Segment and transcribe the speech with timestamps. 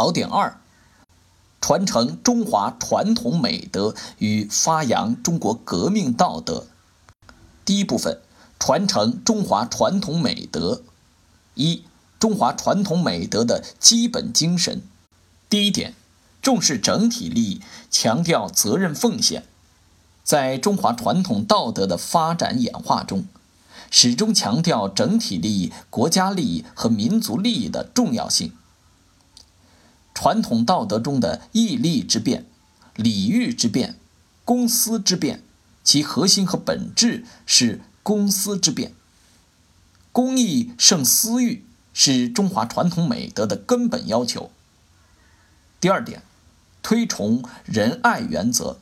[0.00, 0.58] 考点二：
[1.60, 6.68] 传承中华传统美德与发扬中国革命道德。
[7.66, 8.18] 第一部分：
[8.58, 10.80] 传承中华传统美德。
[11.54, 11.84] 一、
[12.18, 14.80] 中华传统美德的基本精神。
[15.50, 15.92] 第一点，
[16.40, 17.60] 重视整体利益，
[17.90, 19.44] 强调责任奉献。
[20.24, 23.26] 在中华传统道德的发展演化中，
[23.90, 28.54] 始终强调整体利益、国家利益和民族利益的重要性。
[30.20, 32.44] 传统道德中的义利之辩、
[32.94, 33.96] 礼遇之辩、
[34.44, 35.42] 公私之辩，
[35.82, 38.92] 其核心和本质是公私之辩。
[40.12, 41.64] 公义胜私欲
[41.94, 44.50] 是中华传统美德的根本要求。
[45.80, 46.22] 第二点，
[46.82, 48.76] 推崇仁爱原则。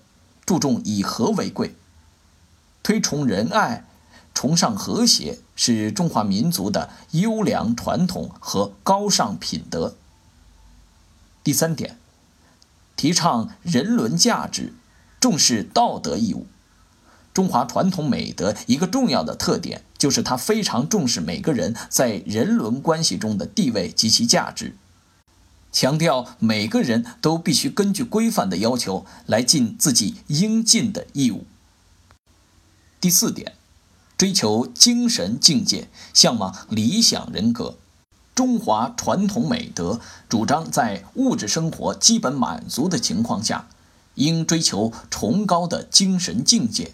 [0.44, 1.76] 注重以和为贵，
[2.82, 3.84] 推崇仁爱，
[4.34, 9.94] 崇尚和谐，是中华民族的优良传统和高尚品德。
[11.48, 11.96] 第三点，
[12.94, 14.74] 提倡人伦价值，
[15.18, 16.46] 重视道德义务。
[17.32, 24.76] 中华传统美德一个重要的特点，就是它非常重视每个人在人伦关系中的地位及其价值。
[25.72, 31.46] 强调每个人都必须根据规范的要求来尽自己应尽的义务。
[33.00, 33.54] 第四点，
[34.18, 37.78] 追求精神境界，向往理想人格。
[38.38, 43.68] 中华传统美德主张，在物质生活基本满足的情况下，
[44.14, 46.92] 应追求崇高的精神境界，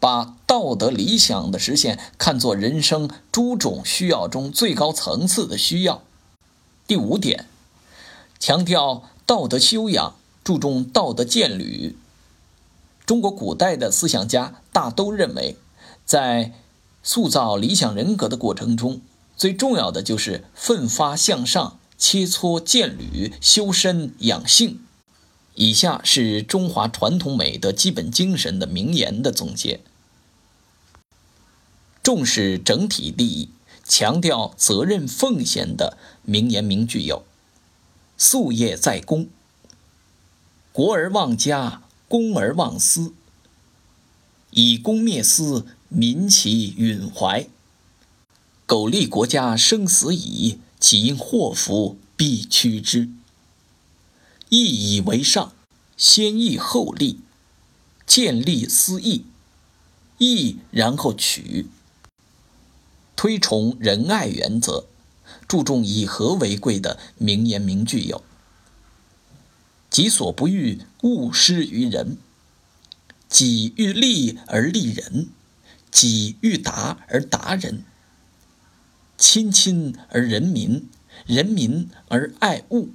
[0.00, 6.00] 把道德理想的实现看作人生诸种需要中最高层次的需要。
[6.86, 7.44] 第五点。
[8.40, 11.98] 强调道德修养，注重道德建履。
[13.04, 15.58] 中国古代的思想家大都认为，
[16.06, 16.54] 在
[17.02, 19.02] 塑造理想人格的过程中，
[19.42, 24.78] 最重要的就是奋发向上、切磋剑履、修身养性。
[25.56, 29.80] 以下是中华传统美德基本精神的名言的总结：
[32.04, 33.48] 重视整体利益，
[33.82, 37.24] 强调责任奉献的名言名句有。
[38.16, 39.28] 夙业在公，
[40.70, 43.12] 国而忘家，公而忘私。
[44.50, 47.48] 以公灭私，民其允怀。
[48.72, 53.10] 苟利国家生死以，岂因祸福必趋之。
[54.48, 55.52] 义以为上，
[55.98, 57.20] 先义后利，
[58.06, 59.26] 见利思义，
[60.16, 61.66] 义然后取。
[63.14, 64.86] 推崇仁爱原则。
[65.46, 68.24] 注重以和为贵的名言名句有
[69.90, 72.16] ：“己所不欲，勿施于人；
[73.28, 75.28] 己欲利而利人，
[75.90, 77.84] 己欲达而达人。
[79.22, 80.90] 亲亲而人民，
[81.26, 82.88] 人民而爱物。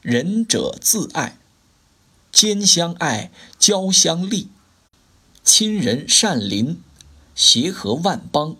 [0.00, 1.38] 仁者自爱，
[2.32, 4.48] 兼相爱，交相利，
[5.44, 6.82] 亲仁善邻，
[7.36, 8.56] 协和万邦。”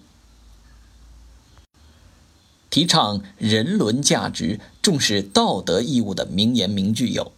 [2.70, 7.24] 提倡人伦价值、重视道德义务的名言名句有：《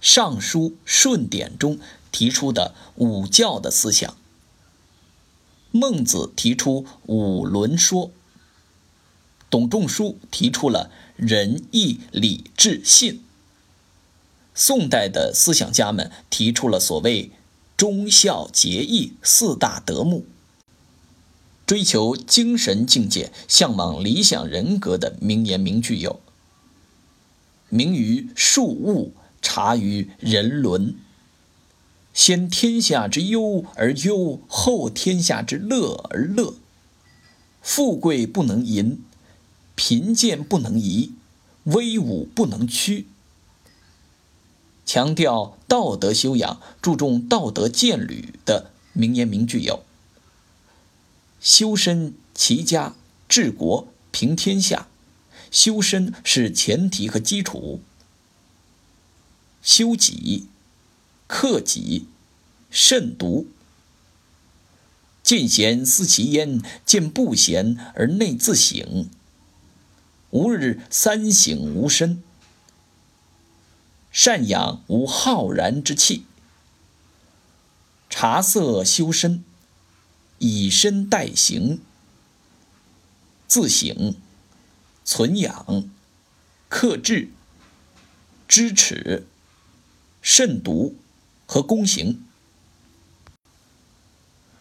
[0.00, 1.78] 尚书·顺典》中
[2.10, 4.14] 提出的五教的思想；
[5.70, 8.10] 孟子提出五伦说；
[9.50, 13.20] 董仲舒提出了仁义礼智信；
[14.54, 17.32] 宋代的思想家们提出了所谓
[17.76, 20.24] 忠孝节义四大德目。
[21.66, 26.18] 追求精神境界、向往理想人格的名言名句有
[27.68, 29.12] ：“明于庶物，
[29.42, 30.96] 察于人伦。
[32.18, 36.56] 先天下之忧而忧，后天下之乐而乐。
[37.62, 39.04] 富贵不能淫，
[39.76, 41.12] 贫贱不能移，
[41.62, 43.06] 威武不能屈。”
[44.84, 49.84] 强调道德修养、注重道德建履的名言名句有。
[51.40, 52.96] 修身齐家
[53.28, 54.88] 治国平天下，
[55.52, 57.80] 修身是前提和基础。
[59.62, 60.48] 修己，
[61.28, 62.08] 克己，
[62.68, 63.46] 慎独。
[65.22, 69.08] 见贤思齐焉，见不贤而内自省。
[70.30, 72.22] 吾日三省吾身，
[74.10, 76.24] 善养无浩然之气。
[78.10, 79.44] 察色修身。
[80.40, 81.80] 以身代行，
[83.48, 84.14] 自省、
[85.04, 85.90] 存养、
[86.68, 87.30] 克制、
[88.46, 89.26] 知耻、
[90.22, 90.94] 慎独
[91.48, 92.22] 和公行。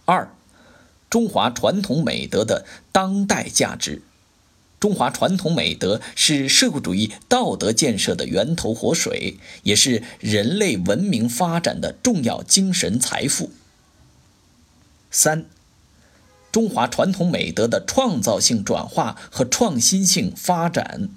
[0.06, 0.34] 二、
[1.10, 4.02] 中华传统美德的当代价值。
[4.80, 13.52] 中华传统美德是社会主义道德建设的源头活水，也是人类文明发展的重要精神财富。
[15.10, 15.46] 三、
[16.52, 21.10] 中华传统美德的创造性转化和创新性发展。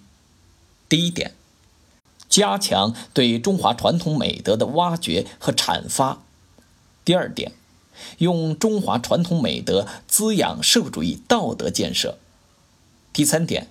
[0.89, 1.35] 第一点，
[2.31, 6.23] 加强对中华传统美德的挖掘和阐发。
[7.05, 7.53] 第二点，
[8.19, 12.17] 用中华传统美德滋养社会主义道德建设。
[13.13, 13.67] 第三点，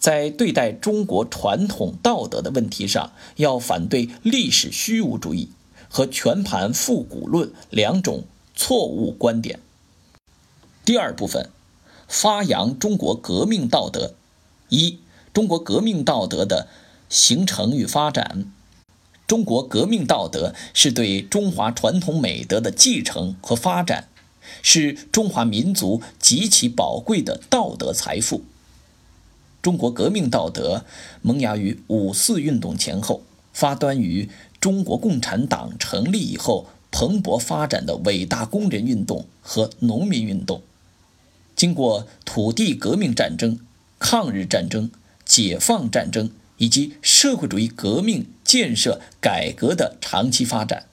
[0.00, 5.50] 在对待中国传统道德的问题上，要反对历史虚无主义
[5.88, 8.24] 和全盘复古论两种
[8.56, 9.60] 错误观点。
[10.84, 11.48] 第二部分，
[12.08, 14.14] 发扬中国革命道德。
[14.68, 14.98] 一、
[15.32, 16.66] 中国革命道德的
[17.12, 18.50] 形成与发展。
[19.26, 24.08] 中国革命道德是对中华传统美德的继承和发展，
[24.62, 28.42] 是中华民族极其宝贵的道德财富。
[29.60, 30.84] 中国革命道德
[31.20, 33.22] 萌芽于五四运动前后，
[33.52, 40.62] 发端于中国共产党成立以后蓬勃发展的伟大工人运动和农民运动，
[41.54, 43.60] 经过土地革命战争、
[43.98, 44.90] 抗日战争、
[45.24, 46.30] 解放战争
[46.62, 50.86] 以及社会主义革命建设改革的长期发展，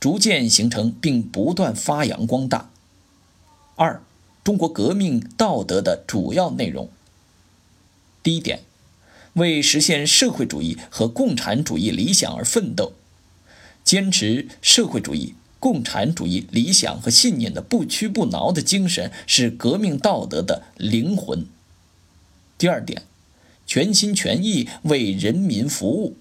[0.00, 2.70] 逐渐形成并不断发扬光大。
[3.74, 4.02] 二、
[4.42, 6.88] 中国革命道德的主要内容。
[8.22, 8.60] 第一点，
[9.34, 12.94] 为实现社会主义和共产主义理想而奋斗，
[13.84, 21.44] 坚持社会主义、共产主义理想和信念的不屈不挠的精神是革命道德的灵魂。
[22.56, 23.02] 第二点，
[23.66, 26.16] 全心全意为人民服务，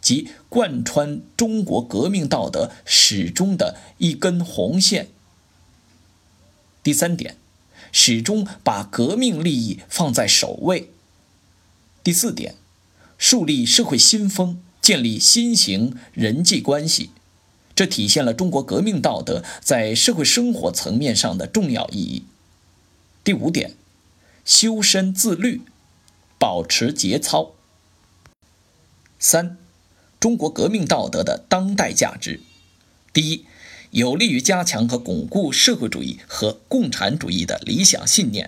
[0.00, 5.08] 即贯穿中国革命道德始终的一根红线。
[6.82, 7.36] 第三点，
[7.92, 10.90] 始终把革命利益放在首位。
[12.02, 12.54] 第四点，
[13.18, 17.10] 树立社会新风，建立新型人际关系，
[17.74, 22.24] 这体现了中国革命道德在社会生活层面上的重要意义。
[23.22, 23.74] 第五点，
[24.46, 25.60] 修身自律，
[26.40, 27.52] 保持节操。
[29.18, 29.58] 三，
[30.18, 32.40] 中国革命道德的当代价值：
[33.12, 33.44] 第一，
[33.90, 38.46] 有利于加强和巩固社会主义和共产主义的理想信念；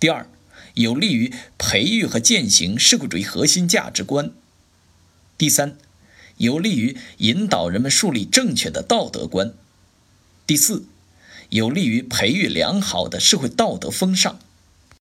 [0.00, 0.28] 第二，
[0.74, 4.32] 有利于培育和践行社会主义核心价值观。
[5.38, 5.78] 第三，
[6.38, 9.54] 有利于引导人们树立正确的道德观。
[10.44, 10.86] 第四，
[11.50, 14.40] 有利于培育良好的社会道德风尚。